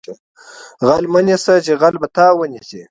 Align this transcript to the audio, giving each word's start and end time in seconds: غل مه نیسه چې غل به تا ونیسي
غل 0.87 1.03
مه 1.13 1.21
نیسه 1.27 1.53
چې 1.65 1.73
غل 1.81 1.95
به 2.01 2.07
تا 2.15 2.25
ونیسي 2.37 2.79